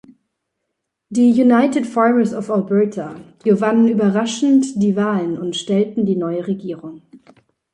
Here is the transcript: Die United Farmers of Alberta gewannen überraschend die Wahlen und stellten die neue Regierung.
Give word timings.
Die 1.09 1.29
United 1.29 1.85
Farmers 1.85 2.33
of 2.33 2.49
Alberta 2.49 3.17
gewannen 3.43 3.87
überraschend 3.87 4.81
die 4.81 4.95
Wahlen 4.95 5.37
und 5.37 5.55
stellten 5.55 6.07
die 6.07 6.15
neue 6.15 6.47
Regierung. 6.47 7.03